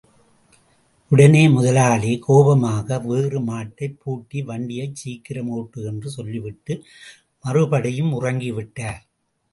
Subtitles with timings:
[1.11, 6.75] உடனே முதலாளி கோபமாக வேறு மாட்டைப் பூட்டி வண்டியைச் சீக்கிரம் ஒட்டு என்று சொல்லிவிட்டு
[7.45, 9.01] மறுபடியும் உறங்கிவிட்டார்.